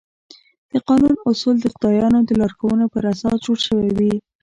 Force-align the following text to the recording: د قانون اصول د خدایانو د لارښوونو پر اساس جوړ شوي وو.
د 0.73 0.75
قانون 0.87 1.15
اصول 1.29 1.55
د 1.61 1.65
خدایانو 1.73 2.19
د 2.25 2.31
لارښوونو 2.39 2.85
پر 2.93 3.03
اساس 3.13 3.35
جوړ 3.45 3.57
شوي 3.67 3.89
وو. 3.97 4.13